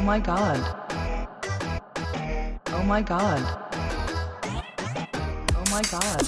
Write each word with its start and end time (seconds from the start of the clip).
Oh 0.00 0.02
my 0.02 0.18
god. 0.18 0.56
Oh 2.72 2.82
my 2.84 3.02
god. 3.02 3.42
Oh 5.52 5.64
my 5.70 5.82
god. 5.92 6.24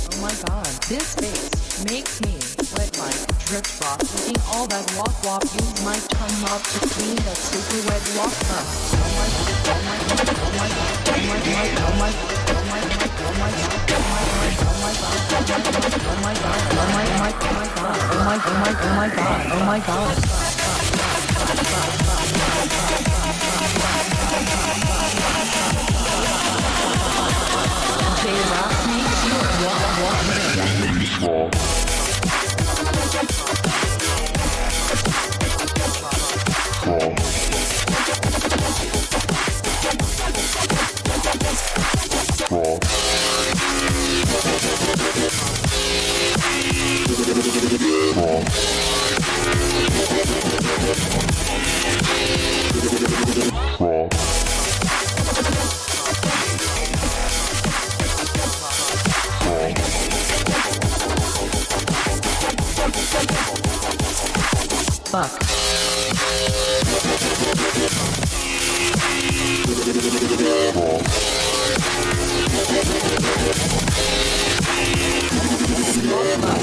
Oh 0.00 0.18
my 0.24 0.32
god. 0.48 0.64
This 0.88 1.12
face 1.12 1.84
makes 1.84 2.22
me 2.24 2.40
wet 2.72 2.88
like 2.96 3.20
drip 3.44 3.68
drop. 3.76 4.00
Eating 4.24 4.40
all 4.48 4.66
that 4.66 4.88
wop 4.96 5.12
wop. 5.28 5.44
Use 5.44 5.84
my 5.84 5.98
tongue 6.08 6.40
mop 6.40 6.64
to 6.64 6.88
clean 6.88 7.16
that 7.16 7.36
super 7.36 7.84
wet 7.84 8.00
wop 8.16 8.32
up. 8.48 8.64
Oh 8.64 9.12
my 9.12 9.28
god. 9.28 9.76
Oh 9.76 9.84
my 9.84 10.00
god. 10.00 10.16
Oh 10.16 11.20
my 11.20 11.36
god. 11.36 11.60
Oh 12.48 12.64
my 12.64 12.80
god. 12.80 13.12
Oh 13.12 13.36
my 13.36 13.44
god. 13.44 13.44
Oh 13.44 13.44
my 13.44 13.52
god. 13.52 13.92
Oh 14.56 14.80
my 14.80 14.94
god. 14.96 15.04
Oh 15.04 15.04
my 15.04 15.04
god. 15.04 15.20
Oh 15.20 16.24
my 16.24 16.32
god. 16.32 16.32
Oh 16.32 16.32
my 16.32 16.32
god. 16.32 16.64
Oh 16.64 16.72
my 16.96 17.28
god. 17.28 17.44
Oh 17.44 17.52
my 17.52 17.68
god. 17.76 18.00
Oh 18.08 18.24
my 18.24 18.40
oh 18.40 18.56
my 18.56 18.72
oh 18.72 18.94
my 18.96 19.08
god. 19.12 19.52
Oh 19.52 19.64
my 19.66 19.80
god. 19.80 20.55
war. 31.26 31.75
Fuck. 65.16 65.30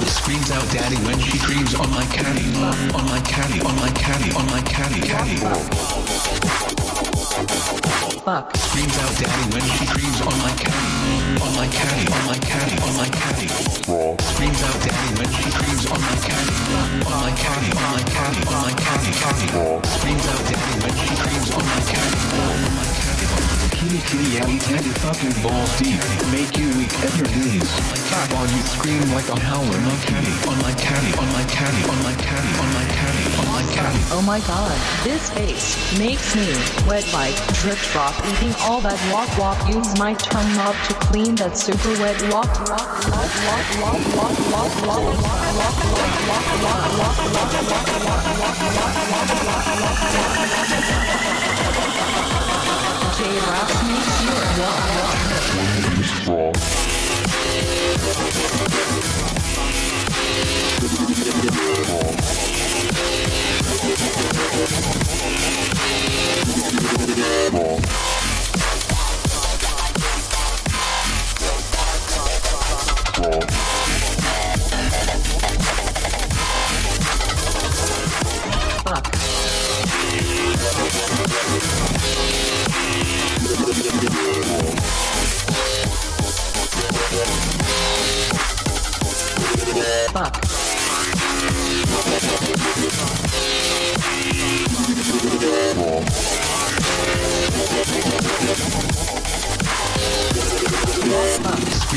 Screams 0.08 0.52
out 0.52 0.70
daddy 0.70 0.98
when 0.98 1.20
she 1.20 1.40
creams 1.40 1.74
on 1.74 1.90
my 1.90 2.06
caddy, 2.06 2.54
on 2.94 3.06
my 3.08 3.20
caddy, 3.22 3.60
on 3.60 3.76
my 3.76 3.90
caddy, 3.90 4.32
on 4.36 4.46
my 4.46 4.62
caddy, 4.62 5.02
caddy. 5.02 6.03
Fuck. 8.24 8.56
Screams 8.56 8.96
out 9.04 9.12
daddy 9.20 9.52
when 9.52 9.64
she 9.68 9.84
creams 9.84 10.22
on 10.24 10.32
my 10.40 10.56
caddy, 10.56 11.44
on 11.44 11.52
my 11.60 11.68
caddy, 11.68 12.08
on 12.08 12.24
my 12.24 12.40
caddy, 12.40 12.76
on 12.80 12.96
my 12.96 13.10
caddy. 13.12 13.52
Screams 13.52 14.64
out 14.64 14.80
daddy 14.80 15.12
when 15.20 15.28
she 15.28 15.52
creams 15.52 15.84
on 15.92 16.00
my 16.00 16.16
caddy, 16.24 16.56
on 17.04 17.20
my 17.20 17.36
caddy, 17.36 17.68
on 17.76 17.90
my 17.92 18.04
caddy, 18.08 18.42
on 18.48 18.60
my 18.64 18.72
caddy, 18.80 19.12
caddy. 19.20 19.48
Screams 20.00 20.24
out 20.24 20.40
daddy 20.40 20.76
when 20.80 20.96
she 21.04 21.12
creams 21.20 21.52
on 21.52 21.66
my 21.68 21.80
caddy, 21.84 22.16
on 22.32 22.72
my 22.80 22.88
caddy, 22.96 23.28
on 23.28 23.44
my 23.44 23.64
Kitty 23.84 24.00
kitty 24.08 24.40
yeah, 24.40 24.48
candy 24.72 24.96
fucking 25.04 25.36
balls 25.44 25.76
deep. 25.76 26.00
Make 26.32 26.56
you 26.56 26.72
weak 26.80 26.96
at 27.04 27.12
your 27.20 27.28
knees. 27.28 27.68
While 28.32 28.48
you 28.48 28.64
scream 28.64 29.04
like 29.12 29.28
a 29.28 29.36
howler 29.36 29.80
monkey. 29.84 30.16
on 30.48 30.58
my 30.64 30.72
caddy, 30.80 31.12
on 31.20 31.28
my 31.36 31.44
caddy, 31.44 31.84
on 31.92 32.00
my 32.08 32.16
caddy, 32.16 32.52
on 32.56 32.72
my 32.72 32.86
caddy, 32.88 33.24
on 33.36 33.48
my 33.52 33.64
caddy. 33.76 33.83
Oh 34.12 34.22
my 34.26 34.40
god. 34.42 34.76
This 35.04 35.30
face 35.32 35.76
makes 36.00 36.36
me 36.36 36.48
wet 36.88 37.06
like 37.14 37.36
drip 37.54 37.78
drop. 37.92 38.14
Eating 38.26 38.54
all 38.62 38.82
that 38.82 39.00
wop 39.12 39.30
wop. 39.38 39.58
Use 39.70 39.98
my 40.00 40.14
tongue 40.16 40.54
knob 40.56 40.76
to 40.88 40.94
clean 41.06 41.36
that 41.36 41.58
super 41.58 41.94
wet 42.02 42.22
wop 42.32 42.48
wop 42.70 42.88
wop 43.10 43.32
wop 43.48 43.68
wop 43.82 44.02
wop 44.14 44.34
wop 44.54 44.74
wop 44.84 45.38
wop 45.58 45.78
wop 45.80 46.04
J-Rock 47.54 48.43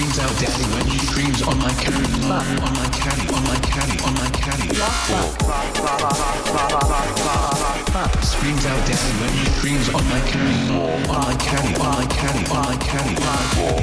Screams 0.07 0.23
out 0.23 0.39
daddy 0.39 0.63
when 0.71 0.87
she 0.87 1.03
screams 1.03 1.43
on 1.43 1.59
my 1.59 1.75
caddy, 1.83 1.99
on 1.99 2.31
my 2.31 2.87
caddy, 2.95 3.27
on 3.27 3.43
my 3.43 3.59
caddy, 3.59 3.99
on 4.07 4.15
my 4.15 4.31
caddy. 4.39 4.71
Screams 8.23 8.67
out 8.67 8.87
daddy 8.87 9.11
when 9.19 9.35
she 9.35 9.51
screams 9.59 9.89
on 9.91 10.07
my 10.07 10.21
caddy, 10.31 10.71
on 10.71 11.11
my 11.11 11.35
caddy, 11.43 11.75
on 11.75 11.91
my 11.91 12.07
caddy, 12.07 12.47
on 12.55 12.63
my 12.63 12.79
caddy. 12.87 13.19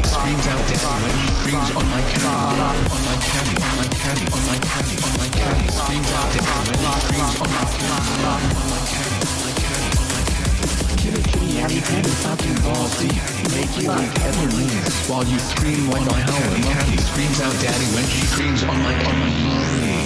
Screams 0.07 0.47
out 0.47 0.63
daddy 0.63 0.95
when 1.03 1.11
she 1.11 1.27
screams 1.43 1.75
on 1.75 1.91
my 1.91 1.99
caddy, 2.07 2.23
on 2.23 3.03
my 3.03 3.19
caddy, 3.19 3.59
on 3.59 3.75
my 3.75 3.83
caddy, 3.91 4.23
on 4.31 4.47
my 4.47 4.55
caddy, 4.63 4.95
on 5.03 5.11
my 5.19 5.27
caddy. 5.27 5.67
Screams 5.75 6.07
out 6.07 6.31
daddy 6.31 6.55
when 6.63 6.79
she 6.79 7.03
screams 7.03 7.35
on 7.35 7.51
my 7.51 7.67
caddy, 7.67 7.99
on 7.99 8.71
my 8.71 8.79
caddy, 8.79 9.19
on 9.19 9.43
my 9.43 9.51
caddy, 9.59 9.91
on 9.91 10.07
my 10.07 10.23
caddy. 10.23 10.71
Kitty 11.03 11.19
kitty 11.19 11.47
yeah, 11.59 11.67
candy 11.67 12.15
fucking 12.23 12.55
balls 12.63 12.95
deep. 13.01 13.32
While 13.75 15.25
you 15.25 15.39
scream 15.39 15.89
like 15.89 16.05
a 16.05 16.11
Caddy 16.11 16.61
monkey. 16.61 16.97
screams 16.97 17.41
out 17.41 17.53
daddy 17.59 17.85
when 17.95 18.05
she 18.05 18.23
screams 18.27 18.63
on 18.63 18.69
oh 18.69 18.73
my 18.73 18.93
on 19.03 19.19
my 19.19 20.02